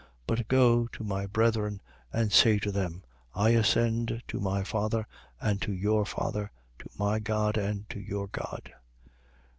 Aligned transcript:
But 0.25 0.47
go 0.47 0.87
to 0.87 1.03
my 1.03 1.27
brethren 1.27 1.79
and 2.11 2.31
say 2.33 2.57
to 2.57 2.71
them: 2.71 3.03
I 3.35 3.51
ascend 3.51 4.23
to 4.29 4.39
my 4.39 4.63
Father 4.63 5.05
and 5.39 5.61
to 5.61 5.71
your 5.71 6.05
Father, 6.07 6.49
to 6.79 6.89
my 6.97 7.19
God 7.19 7.55
and 7.55 7.87
to 7.91 7.99
your 7.99 8.25
God. 8.27 8.73